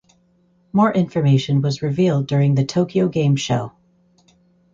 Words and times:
More 0.73 0.91
information 0.91 1.61
was 1.61 1.83
revealed 1.83 2.25
during 2.25 2.55
the 2.55 2.65
Tokyo 2.65 3.07
Game 3.07 3.35
Show. 3.35 3.73